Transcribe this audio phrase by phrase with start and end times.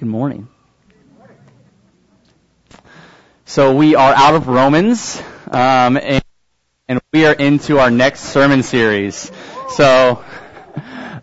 [0.00, 0.48] Good morning.
[3.44, 6.24] So we are out of Romans, um, and,
[6.88, 9.30] and, we are into our next sermon series.
[9.68, 10.24] So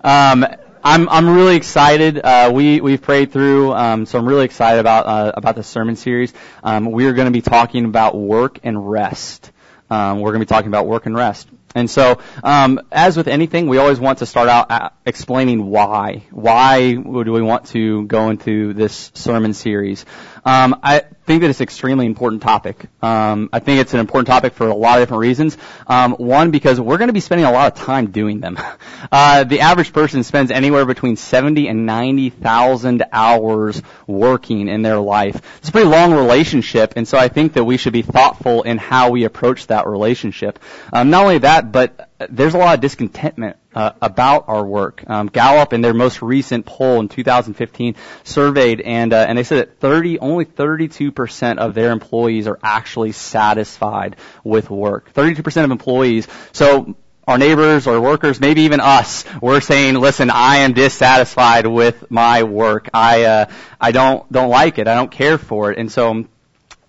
[0.03, 0.45] um,
[0.83, 2.19] I'm I'm really excited.
[2.23, 5.95] Uh, we we've prayed through, um, so I'm really excited about uh, about the sermon
[5.95, 6.31] series.
[6.61, 9.51] Um, we are going to be talking about work and rest.
[9.89, 11.47] Um, we're going to be talking about work and rest.
[11.75, 16.23] And so, um, as with anything, we always want to start out explaining why.
[16.31, 20.05] Why do we want to go into this sermon series?
[20.47, 22.85] Um, I think that it's an extremely important topic.
[23.01, 25.57] Um, I think it's an important topic for a lot of different reasons.
[25.87, 28.57] Um, one, because we're going to be spending a lot of time doing them.
[29.11, 34.99] Uh, the average person spends anywhere between seventy and ninety thousand hours working in their
[34.99, 35.39] life.
[35.59, 38.79] It's a pretty long relationship, and so I think that we should be thoughtful in
[38.79, 40.59] how we approach that relationship.
[40.91, 45.03] Um, not only that, but there's a lot of discontentment uh, about our work.
[45.07, 49.59] Um, Gallup, in their most recent poll in 2015, surveyed and uh, and they said
[49.59, 55.11] that 30, only 32 percent of their employees are actually satisfied with work.
[55.11, 56.27] 32 percent of employees.
[56.53, 56.95] So
[57.27, 62.43] our neighbors or workers, maybe even us, we're saying, listen, I am dissatisfied with my
[62.43, 62.89] work.
[62.93, 63.45] I uh,
[63.79, 64.87] I don't don't like it.
[64.87, 66.25] I don't care for it, and so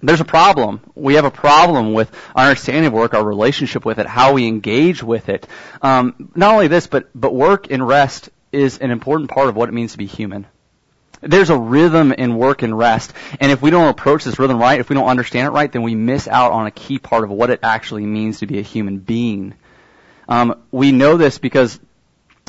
[0.02, 0.80] there's a problem.
[0.94, 4.46] We have a problem with our understanding of work, our relationship with it, how we
[4.46, 5.46] engage with it.
[5.82, 9.68] Um, not only this, but but work and rest is an important part of what
[9.68, 10.46] it means to be human.
[11.20, 14.78] There's a rhythm in work and rest, and if we don't approach this rhythm right,
[14.78, 17.30] if we don't understand it right, then we miss out on a key part of
[17.30, 19.55] what it actually means to be a human being.
[20.28, 21.80] Um, we know this because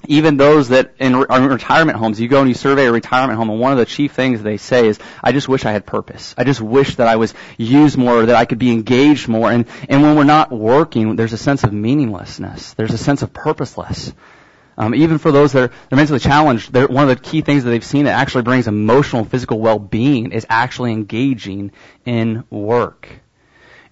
[0.08, 3.60] even those that in, retirement homes, you go and you survey a retirement home, and
[3.60, 6.36] one of the chief things they say is, "I just wish I had purpose.
[6.38, 9.66] I just wish that I was used more, that I could be engaged more." And
[9.88, 12.74] and when we're not working, there's a sense of meaninglessness.
[12.74, 14.14] There's a sense of purposeless.
[14.78, 17.70] Um, even for those that are they're mentally challenged, one of the key things that
[17.70, 21.72] they've seen that actually brings emotional and physical well-being is actually engaging
[22.06, 23.10] in work.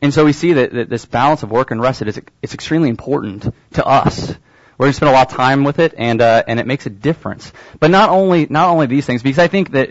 [0.02, 2.88] And so we see that, that this balance of work and rest is it's extremely
[2.88, 4.34] important to us.
[4.78, 6.86] We're going to spend a lot of time with it, and uh, and it makes
[6.86, 7.52] a difference.
[7.80, 9.90] But not only not only these things, because I think that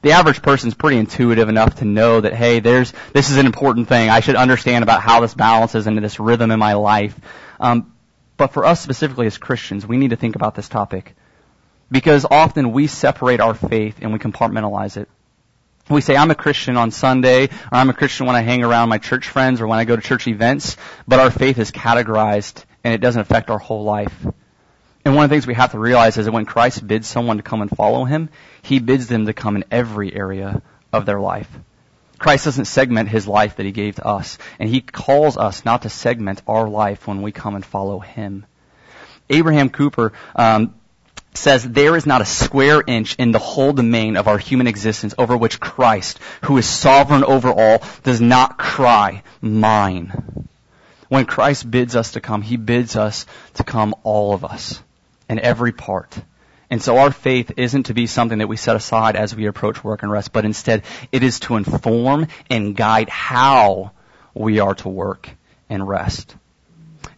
[0.00, 3.88] the average person's pretty intuitive enough to know that hey, there's this is an important
[3.88, 4.08] thing.
[4.08, 7.18] I should understand about how this balances into this rhythm in my life.
[7.60, 7.92] Um,
[8.38, 11.14] but for us specifically as Christians, we need to think about this topic
[11.90, 15.08] because often we separate our faith and we compartmentalize it.
[15.88, 18.88] We say, I'm a Christian on Sunday, or I'm a Christian when I hang around
[18.88, 22.64] my church friends or when I go to church events, but our faith is categorized
[22.86, 24.14] and it doesn't affect our whole life.
[25.04, 27.36] And one of the things we have to realize is that when Christ bids someone
[27.36, 28.28] to come and follow him,
[28.62, 31.48] he bids them to come in every area of their life.
[32.16, 35.82] Christ doesn't segment his life that he gave to us, and he calls us not
[35.82, 38.46] to segment our life when we come and follow him.
[39.28, 40.72] Abraham Kuyper um,
[41.34, 45.12] says there is not a square inch in the whole domain of our human existence
[45.18, 50.46] over which Christ, who is sovereign over all, does not cry, mine.
[51.08, 54.82] When Christ bids us to come, He bids us to come all of us
[55.28, 56.16] in every part.
[56.68, 59.84] And so our faith isn't to be something that we set aside as we approach
[59.84, 63.92] work and rest, but instead it is to inform and guide how
[64.34, 65.30] we are to work
[65.70, 66.34] and rest.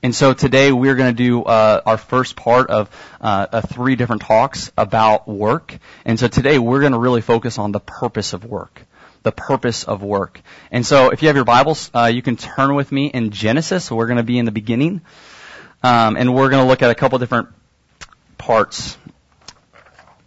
[0.02, 2.90] And so today we're going to do uh, our first part of
[3.20, 5.76] uh, three different talks about work.
[6.04, 8.82] And so today we're going to really focus on the purpose of work
[9.28, 10.40] the purpose of work.
[10.70, 13.90] And so if you have your Bibles, uh, you can turn with me in Genesis.
[13.90, 15.02] We're going to be in the beginning.
[15.82, 17.48] Um, and we're going to look at a couple different
[18.38, 18.96] parts.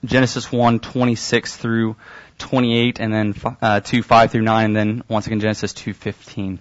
[0.05, 1.95] Genesis 1, 26 through
[2.37, 6.59] 28, and then uh, 2, 5 through 9, and then once again Genesis 2, 15.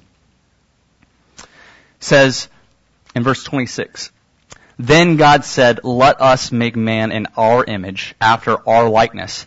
[1.99, 2.49] says
[3.15, 4.13] in verse 26,
[4.79, 9.47] then God said, Let us make man in our image, after our likeness,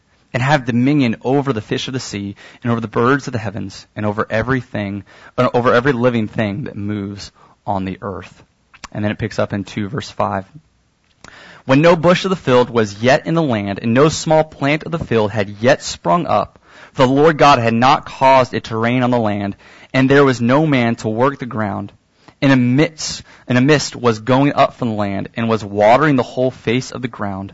[0.33, 3.39] and have dominion over the fish of the sea and over the birds of the
[3.39, 5.03] heavens and over everything,
[5.37, 7.31] uh, over every living thing that moves
[7.65, 8.43] on the earth.
[8.91, 10.45] And then it picks up in 2 verse 5.
[11.65, 14.83] When no bush of the field was yet in the land and no small plant
[14.83, 16.59] of the field had yet sprung up,
[16.93, 19.55] for the Lord God had not caused it to rain on the land
[19.93, 21.91] and there was no man to work the ground.
[22.41, 26.15] And a mist, and a mist was going up from the land and was watering
[26.15, 27.53] the whole face of the ground.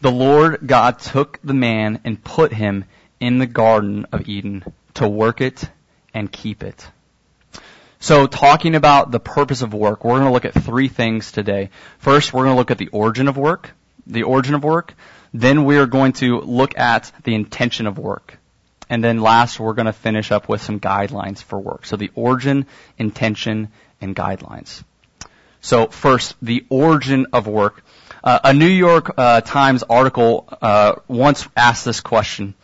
[0.00, 2.84] The Lord God took the man and put him
[3.18, 4.64] in the garden of Eden
[4.94, 5.68] to work it
[6.12, 6.86] and keep it.
[7.98, 11.70] So talking about the purpose of work, we're going to look at three things today.
[11.98, 13.70] First, we're going to look at the origin of work,
[14.06, 14.94] the origin of work.
[15.32, 18.38] Then we're going to look at the intention of work.
[18.88, 21.86] And then last, we're going to finish up with some guidelines for work.
[21.86, 22.66] So the origin,
[22.98, 23.68] intention,
[24.00, 24.84] and guidelines.
[25.60, 27.82] So first, the origin of work.
[28.26, 32.54] Uh, a New York uh, Times article uh, once asked this question.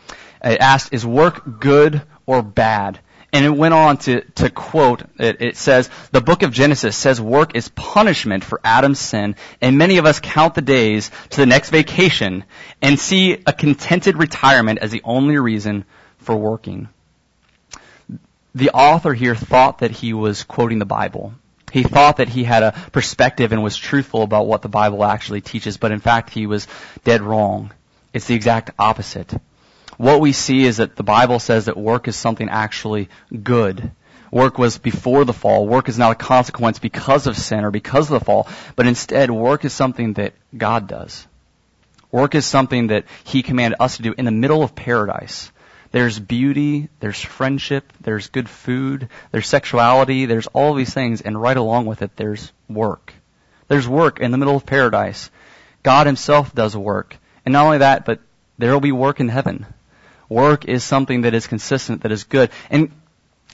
[0.43, 2.99] It asked, is work good or bad?
[3.33, 7.21] And it went on to, to quote, it, it, says, the book of Genesis says
[7.21, 11.47] work is punishment for Adam's sin, and many of us count the days to the
[11.47, 12.43] next vacation
[12.83, 15.85] and see a contented retirement as the only reason
[16.19, 16.89] for working.
[18.53, 21.35] The author here thought that he was quoting the Bible.
[21.73, 25.41] He thought that he had a perspective and was truthful about what the Bible actually
[25.41, 26.69] teaches, but in fact he was
[27.03, 27.73] dead wrong.
[28.13, 29.33] It's the exact opposite
[30.03, 33.09] what we see is that the Bible says that work is something actually
[33.43, 33.93] good.
[34.33, 35.69] Work was before the fall.
[35.69, 39.31] Work is not a consequence because of sin or because of the fall, but instead
[39.31, 41.25] work is something that God does.
[42.11, 45.52] Work is something that He commanded us to do in the middle of paradise.
[45.93, 51.57] There's beauty, there's friendship, there's good food, there's sexuality, there's all these things, and right
[51.57, 53.13] along with it, there's work.
[53.69, 55.31] There's work in the middle of paradise.
[55.83, 57.17] God Himself does work.
[57.45, 58.21] And not only that, but
[58.57, 59.67] there will be work in heaven.
[60.29, 62.51] Work is something that is consistent, that is good.
[62.71, 62.91] And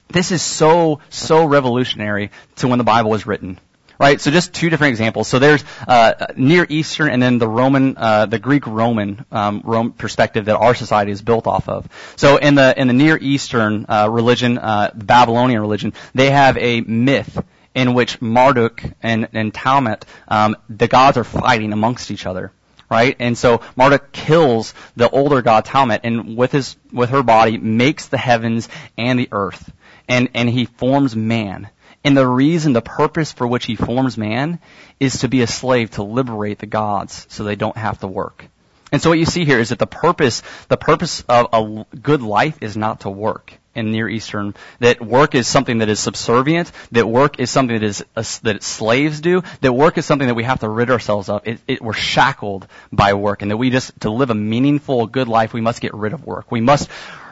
[0.08, 3.58] this is so, so revolutionary to when the Bible was written.
[3.98, 5.26] Right, so just two different examples.
[5.26, 9.90] So there's uh, Near Eastern and then the Roman, uh, the Greek Roman um, Rome
[9.90, 11.88] perspective that our society is built off of.
[12.14, 16.80] So in the in the Near Eastern uh, religion, uh, Babylonian religion, they have a
[16.80, 17.42] myth
[17.74, 22.52] in which Marduk and and Tiamat, um, the gods are fighting amongst each other
[22.90, 23.16] right?
[23.18, 28.08] And so Marduk kills the older god Tiamat and with his, with her body makes
[28.08, 29.70] the heavens and the earth.
[30.08, 31.68] And, and he forms man.
[32.04, 34.60] And the reason, the purpose for which he forms man
[35.00, 38.46] is to be a slave to liberate the gods so they don't have to work.
[38.90, 42.22] And so what you see here is that the purpose, the purpose of a good
[42.22, 46.72] life is not to work in Near Eastern, that work is something that is subservient,
[46.92, 50.34] that work is something that is uh, that slaves do, that work is something that
[50.34, 51.46] we have to rid ourselves of.
[51.46, 55.28] It, it, we're shackled by work, and that we just to live a meaningful, good
[55.28, 56.50] life, we must get rid of work.
[56.50, 56.88] We must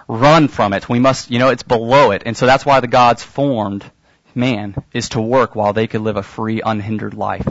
[0.08, 0.88] run from it.
[0.88, 3.90] We must, you know, it's below it, and so that's why the gods formed
[4.36, 7.46] man is to work while they could live a free, unhindered life.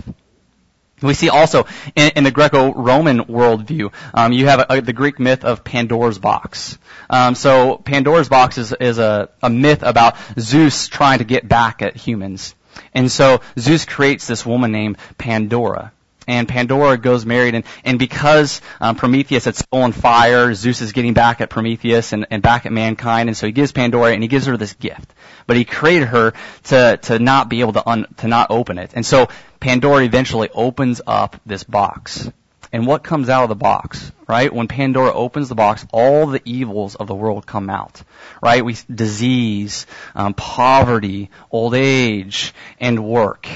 [1.02, 1.66] We see also
[1.96, 6.20] in, in the Greco-Roman worldview, um, you have a, a, the Greek myth of Pandora's
[6.20, 6.78] box.
[7.10, 11.82] Um, so Pandora's box is, is a, a myth about Zeus trying to get back
[11.82, 12.56] at humans.
[12.94, 15.92] And so Zeus creates this woman named Pandora.
[16.28, 21.14] And Pandora goes married, and, and because um, Prometheus had stolen fire, Zeus is getting
[21.14, 24.28] back at Prometheus and, and back at mankind, and so he gives Pandora, and he
[24.28, 25.14] gives her this gift.
[25.48, 26.34] But he created her
[26.64, 28.92] to, to not be able to, un, to not open it.
[28.96, 29.28] And so
[29.60, 32.30] Pandora eventually opens up this box.
[32.72, 34.54] And what comes out of the box, right?
[34.54, 38.04] When Pandora opens the box, all the evils of the world come out,
[38.42, 38.66] right?
[38.66, 43.48] We, disease, um, poverty, old age, and work,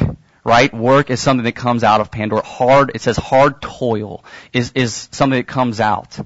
[0.44, 0.74] right?
[0.74, 2.44] Work is something that comes out of Pandora.
[2.44, 6.20] Hard, it says hard toil is, is something that comes out.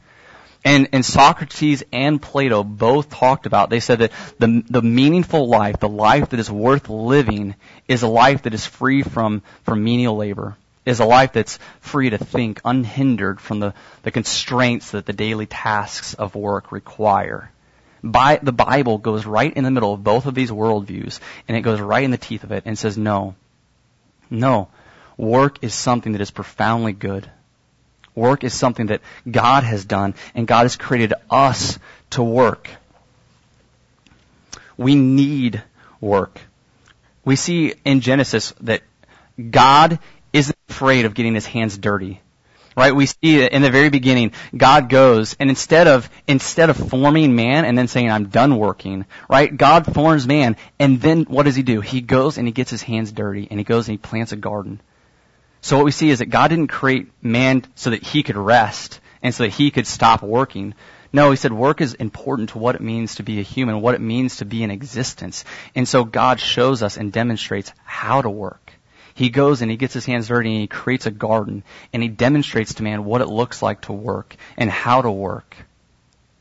[0.65, 5.79] And, and Socrates and Plato both talked about, they said that the, the meaningful life,
[5.79, 7.55] the life that is worth living,
[7.87, 10.55] is a life that is free from, from menial labor,
[10.85, 15.47] is a life that's free to think, unhindered from the, the constraints that the daily
[15.47, 17.51] tasks of work require.
[18.01, 21.61] By, the Bible goes right in the middle of both of these worldviews, and it
[21.61, 23.35] goes right in the teeth of it and says, no,
[24.33, 24.67] no,
[25.15, 27.29] work is something that is profoundly good.
[28.15, 31.79] Work is something that God has done, and God has created us
[32.11, 32.69] to work.
[34.77, 35.63] We need
[36.01, 36.39] work.
[37.25, 38.81] We see in Genesis that
[39.49, 39.99] God
[40.31, 42.21] isn't afraid of getting his hands dirty.
[42.75, 42.95] Right?
[42.95, 47.65] We see in the very beginning, God goes and instead of, instead of forming man
[47.65, 49.55] and then saying, I'm done working, right?
[49.55, 51.81] God forms man and then what does he do?
[51.81, 54.37] He goes and he gets his hands dirty and he goes and he plants a
[54.37, 54.81] garden.
[55.61, 58.99] So what we see is that God didn't create man so that he could rest
[59.21, 60.73] and so that he could stop working.
[61.13, 63.93] No, he said work is important to what it means to be a human, what
[63.93, 65.45] it means to be in existence.
[65.75, 68.62] And so God shows us and demonstrates how to work.
[69.15, 72.09] He goes and he gets his hands dirty and he creates a garden and he
[72.09, 75.55] demonstrates to man what it looks like to work and how to work.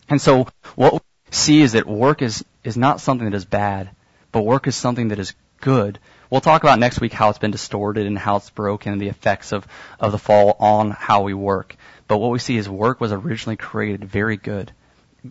[0.09, 1.01] And so what we
[1.31, 3.91] see is that work is, is not something that is bad,
[4.31, 5.99] but work is something that is good.
[6.31, 9.09] We'll talk about next week how it's been distorted and how it's broken and the
[9.09, 9.67] effects of,
[10.01, 11.77] of the fall on how we work.
[12.09, 14.73] But what we see is work was originally created very good.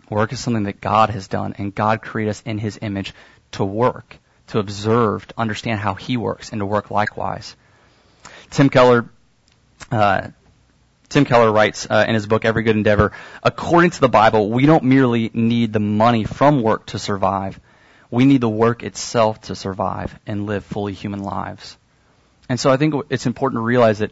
[0.09, 3.13] Work is something that God has done and God created us in His image
[3.53, 4.17] to work
[4.51, 7.55] to observe, to understand how he works, and to work likewise.
[8.49, 9.09] Tim Keller,
[9.91, 10.27] uh,
[11.07, 14.65] Tim Keller writes uh, in his book Every Good Endeavor, according to the Bible, we
[14.65, 17.59] don't merely need the money from work to survive.
[18.09, 21.77] We need the work itself to survive and live fully human lives.
[22.49, 24.11] And so I think it's important to realize that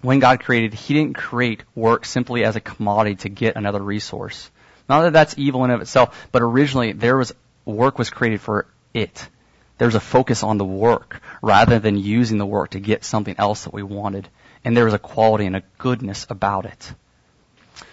[0.00, 4.48] when God created, He didn't create work simply as a commodity to get another resource.
[4.88, 7.32] Not that that's evil in of itself, but originally there was
[7.64, 9.28] work was created for it
[9.80, 13.64] there's a focus on the work rather than using the work to get something else
[13.64, 14.28] that we wanted.
[14.62, 16.92] And there was a quality and a goodness about it.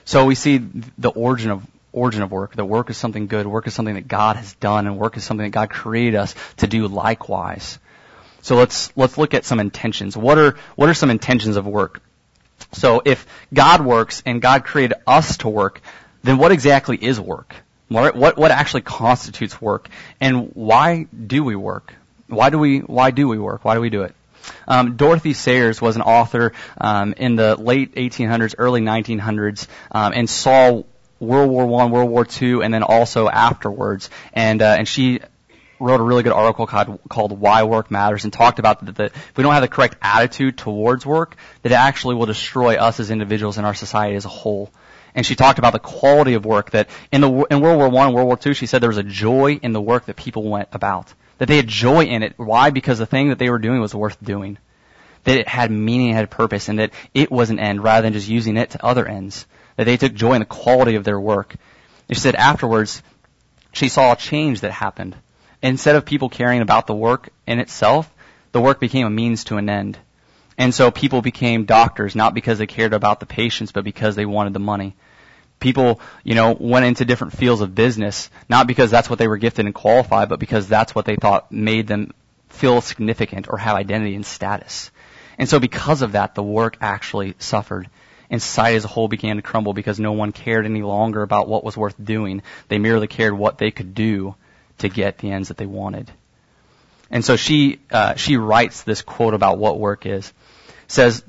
[0.04, 0.58] So we see
[0.98, 2.58] the origin of origin of work.
[2.58, 3.48] That work is something good.
[3.48, 6.36] Work is something that God has done, and work is something that God created us
[6.58, 7.80] to do likewise.
[8.42, 10.18] So let's let's look at some intentions.
[10.18, 12.02] What are what are some intentions of work?
[12.74, 15.80] So if God works and God created us to work,
[16.22, 17.56] then what exactly is work?
[17.90, 19.90] What, what, actually constitutes work?
[20.20, 21.94] And why do we work?
[22.28, 23.64] Why do we, why do we work?
[23.64, 24.14] Why do we do it?
[24.68, 30.30] Um, Dorothy Sayers was an author um, in the late 1800s, early 1900s, um, and
[30.30, 30.84] saw
[31.20, 34.10] World War One, World War Two, and then also afterwards.
[34.34, 35.20] And uh, and she
[35.80, 39.12] wrote a really good article called, called "Why Work Matters" and talked about that, that
[39.16, 43.00] if we don't have the correct attitude towards work, that it actually will destroy us
[43.00, 44.72] as individuals and our society as a whole
[45.18, 48.06] and she talked about the quality of work that in the in World War One,
[48.06, 50.44] and World War Two, she said there was a joy in the work that people
[50.44, 51.12] went about.
[51.40, 52.36] That they had joy in it.
[52.38, 52.70] Why?
[52.70, 54.60] Because the thing that they were doing was worth doing.
[55.24, 58.14] That it had meaning, it had purpose, and that it was an end rather than
[58.14, 59.48] just using it to other ends.
[59.76, 61.56] That they took joy in the quality of their work.
[62.08, 63.02] And she said afterwards,
[63.74, 65.16] she saw a change that happened.
[65.64, 68.08] Instead of people caring about the work in itself,
[68.52, 69.98] the work became a means to an end.
[70.60, 74.26] And so people became doctors, not because they cared about the patients, but because they
[74.26, 74.96] wanted the money.
[75.60, 79.38] People, you know, went into different fields of business, not because that's what they were
[79.38, 82.14] gifted and qualified, but because that's what they thought made them
[82.50, 84.92] feel significant or have identity and status.
[85.38, 87.90] And so because of that, the work actually suffered.
[88.30, 91.48] And society as a whole began to crumble because no one cared any longer about
[91.48, 92.42] what was worth doing.
[92.68, 94.36] They merely cared what they could do
[94.80, 96.12] to get the ends that they wanted.
[97.10, 100.34] And so she, uh, she writes this quote about what work is.
[100.88, 101.24] Says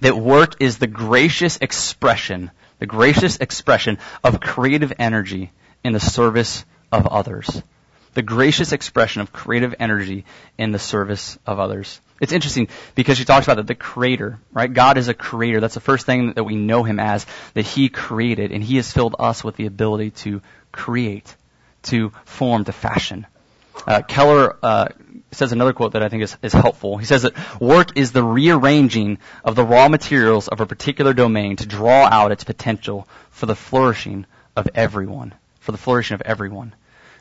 [0.00, 5.52] that work is the gracious expression the gracious expression of creative energy
[5.84, 7.62] in the service of others.
[8.14, 10.24] The gracious expression of creative energy
[10.56, 12.00] in the service of others.
[12.20, 14.72] It's interesting because she talks about that the creator, right?
[14.72, 15.60] God is a creator.
[15.60, 18.90] That's the first thing that we know him as, that he created, and he has
[18.90, 20.40] filled us with the ability to
[20.72, 21.34] create,
[21.84, 23.26] to form, to fashion.
[23.86, 24.88] Uh, Keller uh,
[25.30, 26.96] says another quote that I think is, is helpful.
[26.96, 31.56] He says that work is the rearranging of the raw materials of a particular domain
[31.56, 34.26] to draw out its potential for the flourishing
[34.56, 35.34] of everyone.
[35.60, 36.74] For the flourishing of everyone.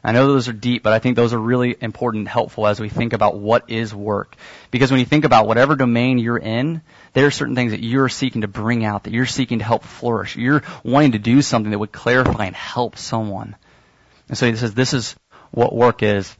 [0.03, 2.79] I know those are deep, but I think those are really important and helpful as
[2.79, 4.36] we think about what is work.
[4.69, 6.81] Because when you think about whatever domain you're in,
[7.13, 9.84] there are certain things that you're seeking to bring out, that you're seeking to help
[9.84, 10.36] flourish.
[10.36, 13.55] You're wanting to do something that would clarify and help someone.
[14.29, 15.15] And so he says this is
[15.50, 16.36] what work is.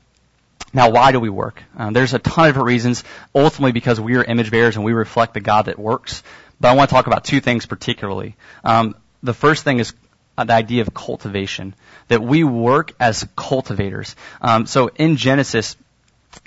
[0.76, 1.64] Now, why do we work?
[1.78, 3.06] Um, there's a ton of different reasons.
[3.34, 6.22] Ultimately, because we are image bearers and we reflect the God that works.
[6.60, 8.36] But I want to talk about two things particularly.
[8.62, 9.94] Um, the first thing is
[10.38, 11.76] the idea of cultivation.
[12.10, 14.18] That we work as cultivators.
[14.42, 15.78] Um, so in Genesis,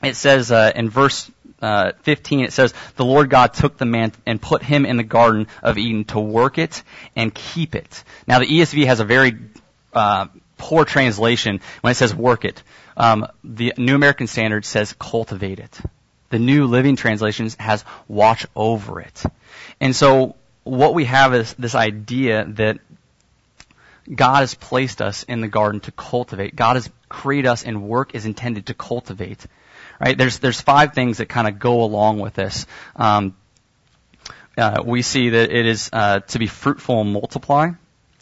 [0.02, 1.30] it says uh, in verse
[1.62, 5.04] uh, 15, it says, The Lord God took the man and put him in the
[5.04, 6.82] Garden of Eden to work it
[7.16, 8.04] and keep it.
[8.26, 9.38] Now, the ESV has a very
[9.94, 10.26] uh,
[10.58, 12.62] poor translation when it says work it.
[12.98, 15.80] Um, the New American Standard says cultivate it.
[16.30, 19.22] The New Living Translation has watch over it.
[19.80, 22.78] And so what we have is this idea that
[24.12, 26.56] God has placed us in the garden to cultivate.
[26.56, 29.46] God has created us and work is intended to cultivate.
[30.00, 30.18] Right?
[30.18, 32.66] There's, there's five things that kind of go along with this.
[32.96, 33.36] Um,
[34.56, 37.70] uh, we see that it is uh, to be fruitful and multiply.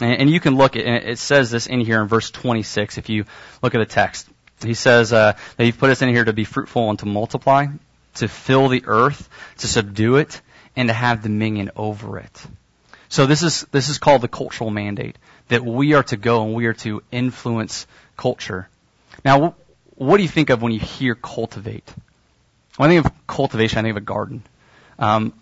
[0.00, 3.09] And, and you can look at it says this in here in verse 26 if
[3.09, 3.25] you
[3.62, 4.28] look at the text.
[4.62, 7.66] He says uh, that He put us in here to be fruitful and to multiply,
[8.14, 10.40] to fill the earth, to subdue it,
[10.75, 12.46] and to have dominion over it.
[13.08, 15.16] So this is, this is called the cultural mandate,
[15.48, 17.86] that we are to go and we are to influence
[18.16, 18.68] culture.
[19.25, 19.54] Now,
[19.94, 21.92] what do you think of when you hear cultivate?
[22.76, 24.42] When I think of cultivation, I think of a garden.
[24.98, 25.32] Um,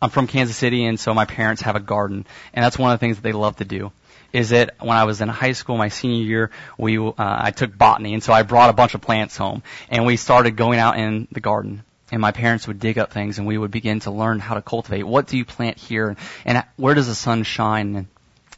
[0.00, 3.00] I'm from Kansas City, and so my parents have a garden, and that's one of
[3.00, 3.92] the things that they love to do.
[4.36, 7.76] Is that when I was in high school, my senior year, we uh, I took
[7.76, 10.98] botany, and so I brought a bunch of plants home, and we started going out
[10.98, 11.84] in the garden.
[12.12, 14.62] And my parents would dig up things, and we would begin to learn how to
[14.62, 15.04] cultivate.
[15.04, 18.06] What do you plant here, and where does the sun shine, and,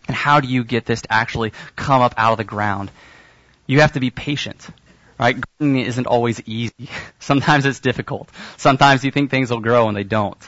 [0.08, 2.90] how do you get this to actually come up out of the ground?
[3.66, 4.66] You have to be patient
[5.18, 5.36] right?
[5.58, 6.88] Gardening isn't always easy.
[7.18, 8.30] Sometimes it's difficult.
[8.56, 10.38] Sometimes you think things will grow and they don't.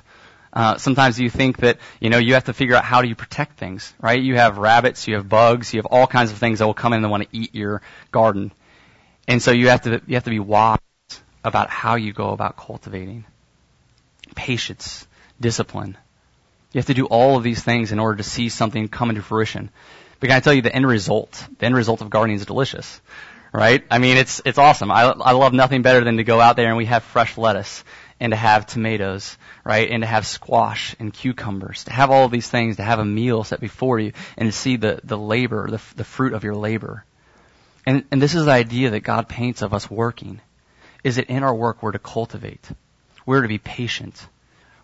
[0.52, 3.14] Uh, sometimes you think that you know you have to figure out how do you
[3.14, 4.21] protect things, right?
[4.21, 6.92] You have rabbits, you have bugs, you have all kinds of things that will come
[6.92, 8.52] in and want to eat your garden,
[9.28, 10.78] and so you have to you have to be wise
[11.45, 13.25] about how you go about cultivating.
[14.35, 15.07] Patience,
[15.40, 15.97] discipline.
[16.73, 19.23] You have to do all of these things in order to see something come into
[19.23, 19.71] fruition.
[20.21, 21.47] But can I tell you the end result?
[21.59, 23.00] The end result of gardening is delicious
[23.52, 23.85] right?
[23.90, 24.90] I mean, it's it's awesome.
[24.90, 27.85] I I love nothing better than to go out there and we have fresh lettuce
[28.21, 29.91] and to have tomatoes, right?
[29.91, 33.43] And to have squash and cucumbers, to have all these things, to have a meal
[33.43, 37.05] set before you, and to see the the labor, the the fruit of your labor.
[37.87, 40.41] And and this is the idea that God paints of us working,
[41.03, 42.69] is that in our work we're to cultivate,
[43.27, 44.27] we're to be patient.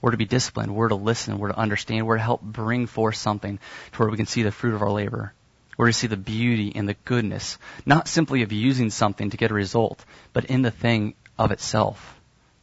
[0.02, 0.74] We're to be disciplined.
[0.76, 1.38] We're to listen.
[1.38, 2.06] We're to understand.
[2.06, 3.58] We're to help bring forth something
[3.92, 5.32] to where we can see the fruit of our labor.
[5.76, 9.50] We're to see the beauty and the goodness, not simply of using something to get
[9.50, 12.18] a result, but in the thing of itself,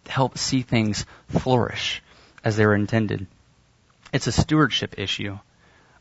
[0.08, 2.02] help see things flourish
[2.44, 3.28] as they were intended.
[4.12, 5.40] It's a stewardship issue.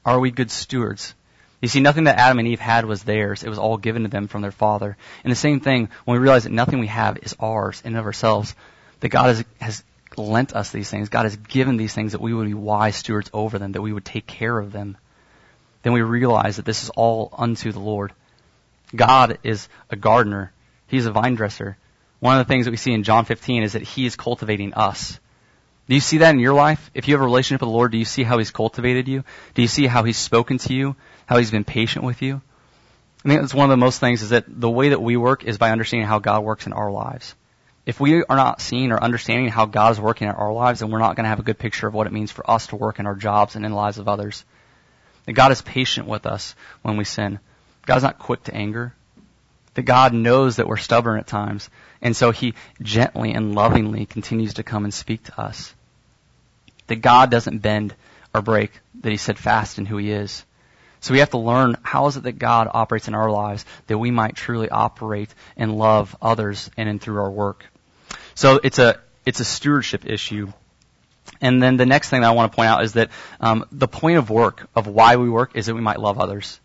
[0.04, 1.14] Are we good stewards?
[1.61, 3.44] You see, nothing that Adam and Eve had was theirs.
[3.44, 4.97] It was all given to them from their Father.
[5.23, 7.99] And the same thing, when we realize that nothing we have is ours in and
[7.99, 8.54] of ourselves,
[9.00, 9.85] that God has, has
[10.16, 11.09] lent us these things.
[11.09, 13.92] God has given these things that we would be wise stewards over them, that we
[13.92, 14.97] would take care of them
[15.82, 18.12] then we realize that this is all unto the Lord.
[18.94, 20.52] God is a gardener.
[20.87, 21.76] He's a vine dresser.
[22.23, 24.75] One of the things that we see in John 15 is that He is cultivating
[24.75, 25.19] us.
[25.88, 26.88] Do you see that in your life?
[26.95, 29.25] If you have a relationship with the Lord, do you see how He's cultivated you?
[29.55, 30.94] Do you see how He's spoken to you?
[31.27, 32.40] How He's been patient with you?
[33.25, 35.42] I think that's one of the most things is that the way that we work
[35.42, 37.35] is by understanding how God works in our lives.
[37.87, 40.92] If we are not seeing or understanding how God is working in our lives, then
[40.92, 42.77] we're not going to have a good picture of what it means for us to
[42.77, 44.44] work in our jobs and in the lives of others.
[45.27, 47.40] That God is patient with us when we sin.
[47.85, 48.94] God's not quick to anger.
[49.74, 51.70] That God knows that we're stubborn at times.
[52.00, 55.74] And so He gently and lovingly continues to come and speak to us.
[56.88, 57.94] That God doesn't bend
[58.35, 58.72] or break.
[59.00, 60.44] That He's steadfast in who He is.
[61.00, 63.98] So we have to learn how is it that God operates in our lives that
[63.98, 67.66] we might truly operate and love others and in through our work.
[68.35, 70.52] So it's a, it's a stewardship issue
[71.42, 73.88] and then the next thing that I want to point out is that um, the
[73.88, 76.61] point of work, of why we work, is that we might love others.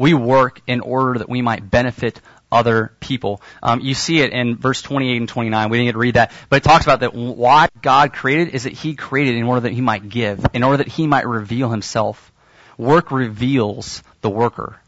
[0.00, 3.42] We work in order that we might benefit other people.
[3.62, 5.68] Um, you see it in verse 28 and 29.
[5.68, 8.64] We didn't get to read that, but it talks about that why God created is
[8.64, 11.68] that He created in order that He might give, in order that He might reveal
[11.68, 12.32] Himself.
[12.78, 14.80] Work reveals the worker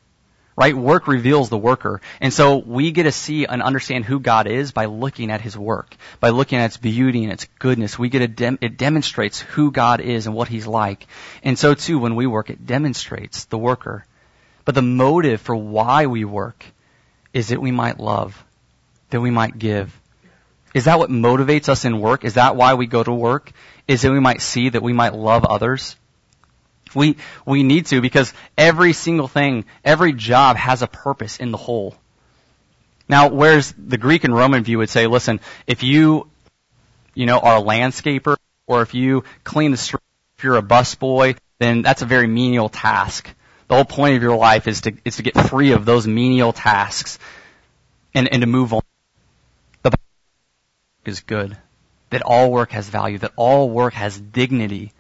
[0.55, 0.77] right?
[0.77, 2.03] Work reveals the worker.
[2.21, 5.57] And so we get to see and understand who God is by looking at His
[5.57, 7.99] work, by looking at its beauty and its goodness.
[7.99, 11.07] We get dem- it demonstrates who God is and what He's like.
[11.43, 14.05] And so too, when we work, it demonstrates the worker.
[14.65, 16.65] But the motive for why we work
[17.33, 18.43] is that we might love,
[19.11, 19.99] that we might give.
[20.75, 22.25] Is that what motivates us in work?
[22.25, 23.53] Is that why we go to work?
[23.89, 25.97] Is that we might see that we might love others?
[26.95, 31.59] We, we need to because every single thing, every job has a purpose in the
[31.59, 31.97] whole.
[33.09, 36.29] Now, whereas the Greek and Roman view would say, listen, if you,
[37.15, 40.03] you know, are a landscaper or if you clean the street,
[40.39, 43.29] if you're a busboy, then that's a very menial task.
[43.73, 46.53] The whole point of your life is to, is to get free of those menial
[46.53, 47.19] tasks
[48.13, 48.83] and, and to move on.
[49.83, 50.03] The Bible
[51.07, 51.57] is good.
[52.11, 54.93] That all work has value, that all work has dignity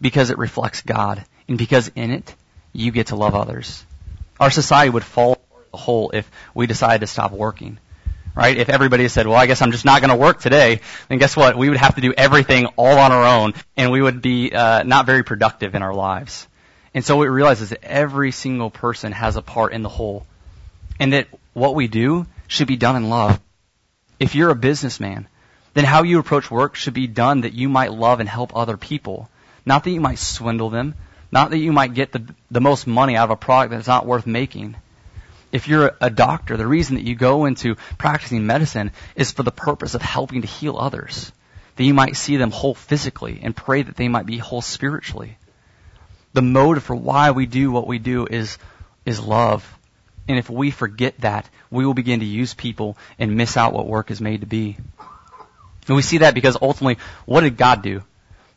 [0.00, 2.32] because it reflects God and because in it,
[2.72, 3.84] you get to love others.
[4.38, 5.38] Our society would fall
[5.74, 7.78] a hole if we decided to stop working.
[8.36, 8.56] Right?
[8.56, 11.36] If everybody said, well, I guess I'm just not going to work today, then guess
[11.36, 11.58] what?
[11.58, 14.84] We would have to do everything all on our own, and we would be uh,
[14.84, 16.46] not very productive in our lives.
[16.94, 20.26] And so what we realize that every single person has a part in the whole.
[21.00, 23.40] And that what we do should be done in love.
[24.20, 25.26] If you're a businessman,
[25.74, 28.76] then how you approach work should be done that you might love and help other
[28.76, 29.30] people.
[29.64, 30.94] Not that you might swindle them,
[31.30, 34.06] not that you might get the, the most money out of a product that's not
[34.06, 34.76] worth making.
[35.50, 39.50] If you're a doctor, the reason that you go into practicing medicine is for the
[39.50, 41.32] purpose of helping to heal others.
[41.76, 45.38] That you might see them whole physically and pray that they might be whole spiritually.
[46.32, 48.58] The motive for why we do what we do is,
[49.04, 49.66] is love.
[50.28, 53.86] And if we forget that, we will begin to use people and miss out what
[53.86, 54.76] work is made to be.
[55.88, 58.02] And we see that because ultimately, what did God do?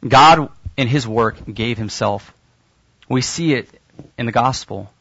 [0.07, 2.33] God, in His work, gave Himself.
[3.09, 3.67] We see it
[4.17, 4.91] in the gospel.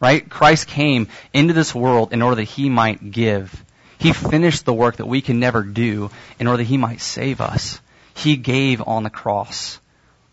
[0.00, 0.28] Right?
[0.28, 3.64] Christ came into this world in order that He might give.
[3.98, 7.40] He finished the work that we can never do in order that He might save
[7.40, 7.80] us.
[8.14, 9.78] He gave on the cross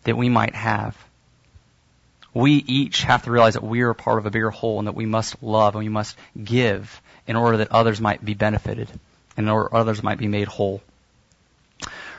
[0.04, 0.96] that we might have.
[2.36, 4.94] We each have to realize that we are part of a bigger whole and that
[4.94, 8.90] we must love and we must give in order that others might be benefited
[9.38, 10.82] and in order others might be made whole.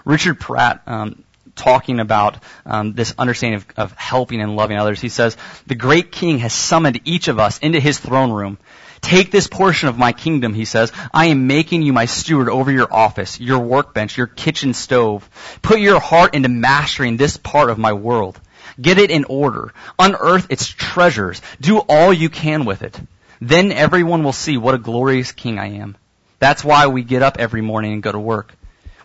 [0.05, 1.23] Richard Pratt, um,
[1.55, 6.11] talking about um, this understanding of, of helping and loving others, he says, "The great
[6.11, 8.57] King has summoned each of us into His throne room."
[9.01, 10.91] Take this portion of my kingdom, he says.
[11.13, 15.29] I am making you my steward over your office, your workbench, your kitchen stove.
[15.61, 18.41] Put your heart into mastering this part of my world.
[18.79, 19.73] Get it in order.
[19.97, 21.41] Unearth its treasures.
[21.59, 22.99] Do all you can with it.
[23.39, 25.95] Then everyone will see what a glorious king I am.
[26.39, 28.53] That's why we get up every morning and go to work.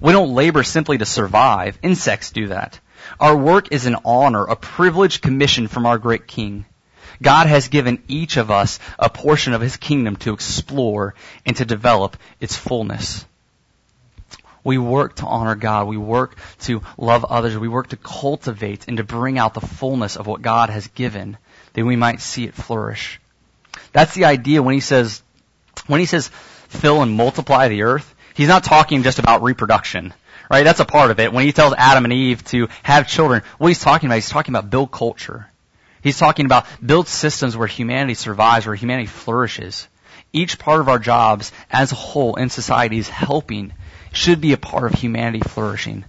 [0.01, 1.79] We don't labor simply to survive.
[1.83, 2.81] Insects do that.
[3.21, 6.65] Our work is an honor, a privileged commission from our great king.
[7.21, 11.15] God has given each of us a portion of his kingdom to explore
[11.47, 13.25] and to develop its fullness.
[14.65, 15.89] We work to honor God.
[15.89, 17.57] We work to love others.
[17.59, 21.37] We work to cultivate and to bring out the fullness of what God has given
[21.73, 23.21] that we might see it flourish.
[23.93, 25.23] That's the idea when he says,
[25.87, 26.29] when he says
[26.69, 30.15] fill and multiply the earth, he's not talking just about reproduction.
[30.51, 30.65] Right?
[30.65, 31.33] That's a part of it.
[31.33, 34.55] When he tells Adam and Eve to have children, what he's talking about, he's talking
[34.55, 35.49] about build culture.
[36.03, 39.89] He's talking about build systems where humanity survives, where humanity flourishes.
[40.33, 43.73] Each part of our jobs as a whole in society is helping,
[44.13, 46.05] should be a part of humanity flourishing.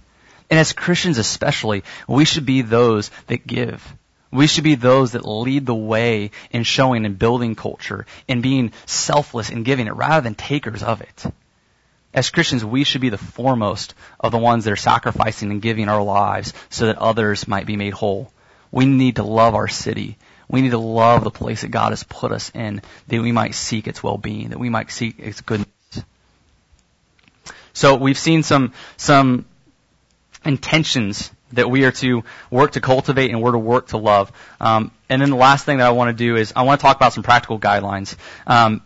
[0.50, 3.94] And as Christians especially, we should be those that give.
[4.30, 8.72] We should be those that lead the way in showing and building culture and being
[8.84, 11.24] selfless in giving it rather than takers of it.
[12.12, 15.88] As Christians, we should be the foremost of the ones that are sacrificing and giving
[15.88, 18.32] our lives so that others might be made whole.
[18.70, 20.16] We need to love our city.
[20.48, 23.54] We need to love the place that God has put us in, that we might
[23.54, 25.68] seek its well-being, that we might seek its goodness.
[27.74, 29.44] So we've seen some, some
[30.44, 34.32] intentions that we are to work to cultivate and we're to work to love.
[34.60, 36.82] Um, and then the last thing that I want to do is I want to
[36.82, 38.16] talk about some practical guidelines.
[38.46, 38.82] Um,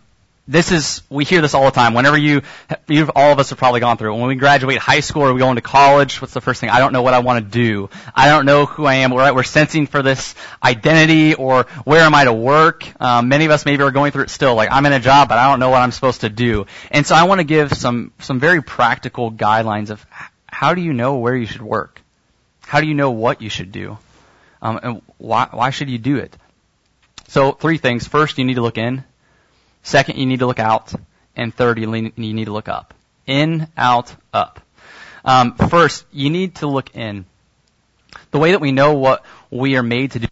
[0.49, 1.93] this is we hear this all the time.
[1.93, 2.41] Whenever you,
[2.89, 4.19] you've all of us have probably gone through it.
[4.19, 6.71] When we graduate high school or we go into college, what's the first thing?
[6.71, 7.91] I don't know what I want to do.
[8.15, 9.11] I don't know who I am.
[9.11, 10.35] We're we're sensing for this
[10.65, 12.89] identity or where am I to work?
[13.01, 14.55] Um, many of us maybe are going through it still.
[14.55, 16.67] Like I'm in a job, but I don't know what I'm supposed to do.
[16.91, 20.05] And so I want to give some some very practical guidelines of
[20.47, 22.01] how do you know where you should work?
[22.63, 23.99] How do you know what you should do?
[24.63, 26.35] Um, and why why should you do it?
[27.29, 28.09] So three things.
[28.09, 29.05] First, you need to look in.
[29.88, 30.92] Second, you need to look out.
[31.35, 32.92] And third, you need to look up.
[33.27, 34.61] In, out, up.
[35.24, 37.24] Um, first, you need to look in.
[38.31, 40.29] The way that we know what we are made to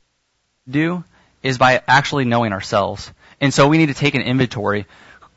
[0.68, 1.04] do
[1.42, 3.10] is by actually knowing ourselves.
[3.40, 4.84] And so we need to take an inventory.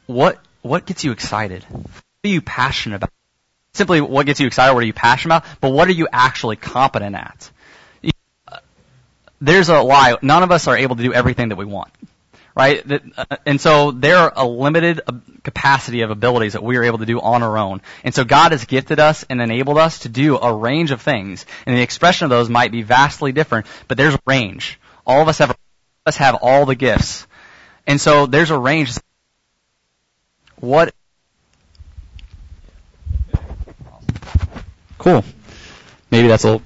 [0.05, 1.63] What, what gets you excited?
[1.63, 1.85] What
[2.25, 3.11] are you passionate about?
[3.73, 6.57] Simply what gets you excited, what are you passionate about, but what are you actually
[6.57, 7.51] competent at?
[9.39, 10.17] There's a lie.
[10.21, 11.89] None of us are able to do everything that we want
[12.55, 12.83] right?
[12.91, 16.97] Uh, and so there are a limited uh, capacity of abilities that we are able
[16.99, 17.81] to do on our own.
[18.03, 21.45] And so God has gifted us and enabled us to do a range of things.
[21.65, 24.79] And the expression of those might be vastly different, but there's a range.
[25.05, 25.57] All of us have,
[26.05, 27.27] us have all the gifts.
[27.87, 28.91] And so there's a range.
[30.57, 30.93] What?
[34.97, 35.23] Cool.
[36.11, 36.61] Maybe that's a little,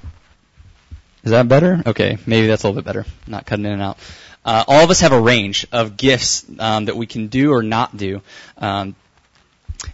[1.23, 1.83] is that better?
[1.85, 3.05] Okay, maybe that's a little bit better.
[3.27, 3.97] Not cutting in and out.
[4.45, 7.63] Uh, all of us have a range of gifts um, that we can do or
[7.63, 8.21] not do.
[8.57, 8.95] Um,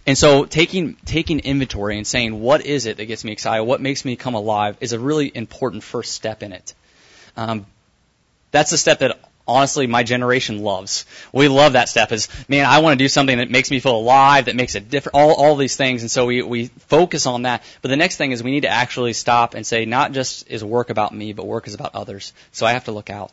[0.06, 3.80] and so taking taking inventory and saying what is it that gets me excited, what
[3.80, 6.74] makes me come alive, is a really important first step in it.
[7.36, 7.66] Um,
[8.50, 11.06] that's a step that honestly my generation loves.
[11.32, 12.12] We love that step.
[12.12, 14.90] Is man, I want to do something that makes me feel alive, that makes it
[14.90, 15.14] different.
[15.14, 17.62] All all these things, and so we we focus on that.
[17.82, 20.62] But the next thing is we need to actually stop and say, not just is
[20.64, 22.32] work about me, but work is about others.
[22.52, 23.32] So I have to look out.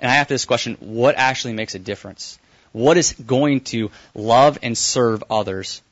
[0.00, 2.38] And I have this question, what actually makes a difference?
[2.72, 5.82] What is going to love and serve others?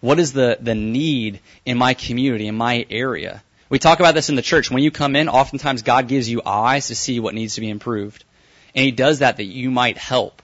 [0.00, 3.42] What is the, the need in my community, in my area?
[3.68, 4.70] We talk about this in the church.
[4.70, 7.70] When you come in, oftentimes God gives you eyes to see what needs to be
[7.70, 8.24] improved.
[8.74, 10.42] And He does that that you might help.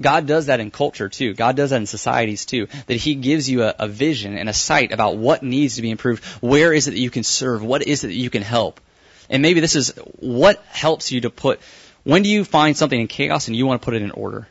[0.00, 1.34] God does that in culture too.
[1.34, 2.68] God does that in societies too.
[2.86, 5.90] That He gives you a, a vision and a sight about what needs to be
[5.90, 6.24] improved.
[6.40, 7.62] Where is it that you can serve?
[7.62, 8.80] What is it that you can help?
[9.28, 11.60] And maybe this is what helps you to put
[12.04, 14.48] When do you find something in chaos and you want to put it in order?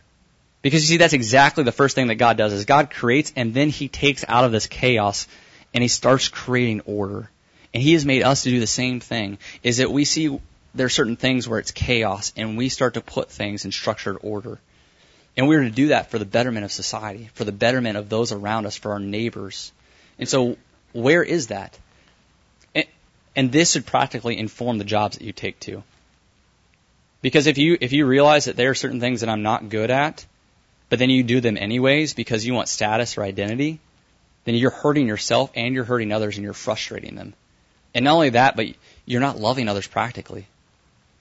[0.61, 3.53] Because you see, that's exactly the first thing that God does is God creates and
[3.53, 5.27] then He takes out of this chaos
[5.73, 7.29] and He starts creating order.
[7.73, 10.39] And He has made us to do the same thing, is that we see
[10.75, 14.17] there are certain things where it's chaos and we start to put things in structured
[14.21, 14.59] order.
[15.35, 18.31] And we're to do that for the betterment of society, for the betterment of those
[18.31, 19.71] around us, for our neighbors.
[20.19, 20.57] And so,
[20.93, 21.77] where is that?
[23.33, 25.83] And this should practically inform the jobs that you take too.
[27.21, 29.91] Because if you if you realize that there are certain things that I'm not good
[29.91, 30.25] at,
[30.89, 33.79] but then you do them anyways because you want status or identity,
[34.45, 37.34] then you're hurting yourself and you're hurting others and you're frustrating them.
[37.93, 38.67] And not only that, but
[39.05, 40.47] you're not loving others practically.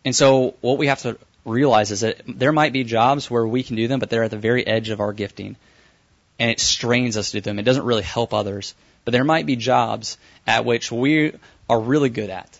[0.04, 3.62] And so what we have to realize is that there might be jobs where we
[3.62, 5.56] can do them, but they're at the very edge of our gifting.
[6.38, 7.58] And it strains us to do them.
[7.58, 8.74] It doesn't really help others.
[9.04, 11.32] But there might be jobs at which we
[11.68, 12.59] are really good at.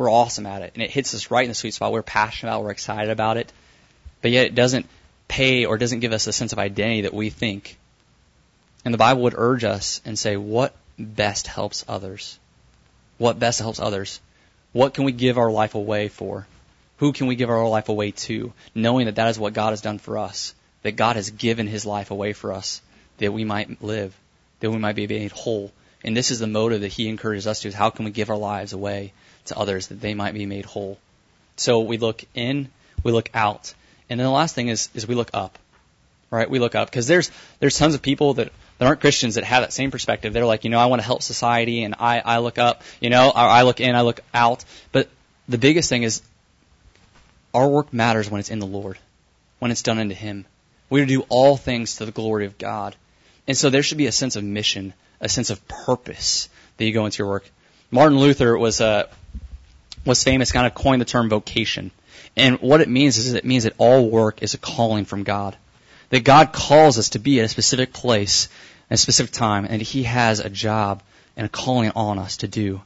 [0.00, 0.72] We're awesome at it.
[0.72, 1.92] And it hits us right in the sweet spot.
[1.92, 2.64] We're passionate about it.
[2.64, 3.52] We're excited about it.
[4.22, 4.86] But yet it doesn't
[5.28, 7.76] pay or doesn't give us a sense of identity that we think.
[8.82, 12.38] And the Bible would urge us and say, what best helps others?
[13.18, 14.22] What best helps others?
[14.72, 16.46] What can we give our life away for?
[16.96, 18.54] Who can we give our life away to?
[18.74, 20.54] Knowing that that is what God has done for us.
[20.80, 22.80] That God has given His life away for us.
[23.18, 24.16] That we might live.
[24.60, 25.70] That we might be made whole.
[26.02, 28.30] And this is the motive that He encourages us to is how can we give
[28.30, 29.12] our lives away
[29.46, 30.98] to others that they might be made whole?
[31.56, 32.70] So we look in,
[33.02, 33.74] we look out.
[34.08, 35.58] And then the last thing is, is we look up.
[36.30, 36.48] Right?
[36.48, 36.88] We look up.
[36.88, 40.32] Because there's, there's tons of people that, that aren't Christians that have that same perspective.
[40.32, 43.10] They're like, you know, I want to help society and I, I look up, you
[43.10, 44.64] know, I look in, I look out.
[44.92, 45.08] But
[45.48, 46.22] the biggest thing is
[47.52, 48.98] our work matters when it's in the Lord,
[49.58, 50.46] when it's done unto Him.
[50.88, 52.96] We do all things to the glory of God.
[53.46, 56.92] And so there should be a sense of mission, a sense of purpose that you
[56.92, 57.48] go into your work.
[57.90, 59.08] Martin Luther was uh,
[60.04, 61.90] was famous, kind of coined the term vocation.
[62.36, 65.56] And what it means is it means that all work is a calling from God.
[66.10, 68.48] That God calls us to be at a specific place
[68.90, 71.02] at a specific time, and He has a job
[71.36, 72.80] and a calling on us to do.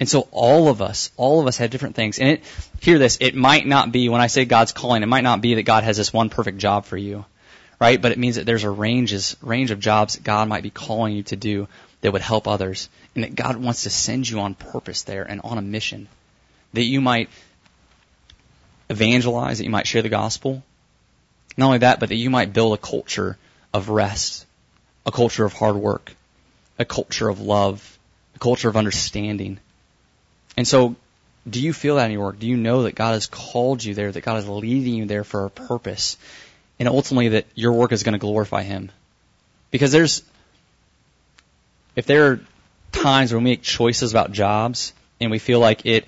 [0.00, 2.20] And so all of us, all of us have different things.
[2.20, 2.44] And it,
[2.80, 5.54] hear this, it might not be, when I say God's calling, it might not be
[5.54, 7.24] that God has this one perfect job for you
[7.80, 8.00] right?
[8.00, 11.22] But it means that there's a range of jobs that God might be calling you
[11.24, 11.68] to do
[12.00, 15.40] that would help others, and that God wants to send you on purpose there and
[15.42, 16.06] on a mission,
[16.72, 17.28] that you might
[18.88, 20.62] evangelize, that you might share the gospel.
[21.56, 23.36] Not only that, but that you might build a culture
[23.74, 24.46] of rest,
[25.04, 26.14] a culture of hard work,
[26.78, 27.98] a culture of love,
[28.36, 29.58] a culture of understanding.
[30.56, 30.94] And so,
[31.48, 32.38] do you feel that in your work?
[32.38, 35.24] Do you know that God has called you there, that God is leading you there
[35.24, 36.16] for a purpose?
[36.78, 38.90] And ultimately that your work is going to glorify Him.
[39.70, 40.22] Because there's,
[41.96, 42.40] if there are
[42.92, 46.06] times when we make choices about jobs and we feel like it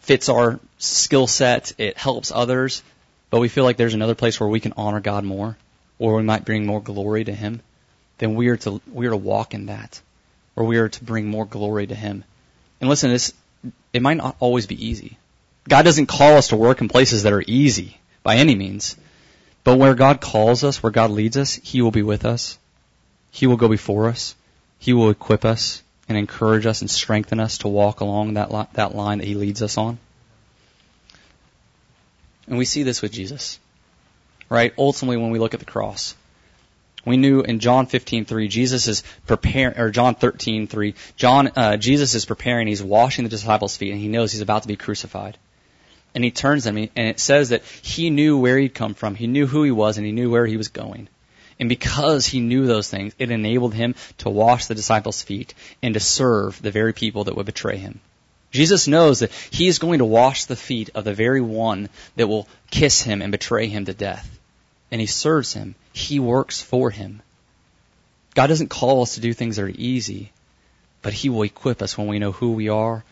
[0.00, 2.82] fits our skill set, it helps others,
[3.30, 5.56] but we feel like there's another place where we can honor God more,
[5.98, 7.62] or we might bring more glory to Him,
[8.18, 10.00] then we are to we are to walk in that,
[10.56, 12.24] or we are to bring more glory to Him.
[12.80, 13.32] And listen, this
[13.92, 15.16] it might not always be easy.
[15.68, 18.96] God doesn't call us to work in places that are easy by any means.
[19.64, 22.58] But where God calls us, where God leads us, He will be with us.
[23.30, 24.34] He will go before us.
[24.78, 28.66] He will equip us and encourage us and strengthen us to walk along that, li-
[28.72, 29.98] that line that He leads us on.
[32.46, 33.58] And we see this with Jesus.
[34.48, 34.74] Right?
[34.76, 36.16] Ultimately, when we look at the cross,
[37.04, 42.24] we knew in John 15:3 Jesus is preparing, or John 13:3 John uh, Jesus is
[42.24, 42.66] preparing.
[42.66, 45.38] He's washing the disciples' feet, and he knows he's about to be crucified
[46.14, 49.26] and he turns me, and it says that he knew where he'd come from, he
[49.26, 51.08] knew who he was, and he knew where he was going.
[51.58, 55.94] And because he knew those things, it enabled him to wash the disciples' feet and
[55.94, 58.00] to serve the very people that would betray him.
[58.50, 62.26] Jesus knows that he is going to wash the feet of the very one that
[62.26, 64.38] will kiss him and betray him to death.
[64.90, 65.76] And he serves him.
[65.92, 67.22] He works for him.
[68.34, 70.32] God doesn't call us to do things that are easy,
[71.02, 73.04] but he will equip us when we know who we are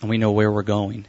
[0.00, 1.06] and we know where we're going.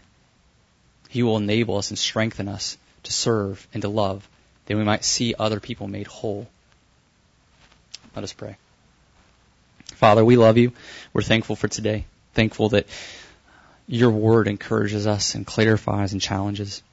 [1.16, 4.28] He will enable us and strengthen us to serve and to love,
[4.66, 6.46] that we might see other people made whole.
[8.18, 8.58] Let us pray.
[9.94, 10.74] Father, we love you.
[11.14, 12.04] We're thankful for today.
[12.34, 12.88] Thankful that
[13.88, 16.84] your word encourages us and clarifies and challenges.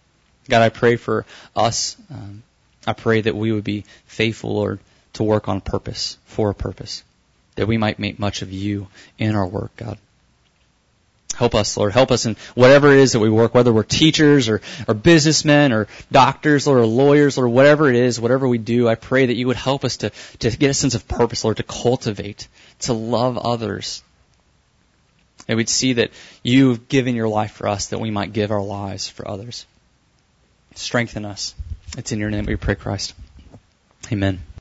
[0.49, 1.97] God, I pray for us.
[2.09, 2.45] Um,
[2.87, 4.79] I pray that we would be faithful, Lord,
[5.15, 7.03] to work on purpose, for a purpose,
[7.57, 8.87] that we might make much of you
[9.19, 9.99] in our work, God.
[11.43, 11.93] Help us, Lord.
[11.93, 15.73] Help us in whatever it is that we work, whether we're teachers or, or businessmen
[15.73, 19.49] or doctors or lawyers or whatever it is, whatever we do, I pray that you
[19.49, 22.47] would help us to, to get a sense of purpose, Lord, to cultivate,
[22.83, 24.05] to love others.
[25.49, 26.13] And we'd see that
[26.45, 29.67] you've given your life for us that we might give our lives for others.
[30.77, 31.57] Strengthen us.
[31.99, 33.15] It's in your name we pray, Christ.
[34.13, 34.45] Amen.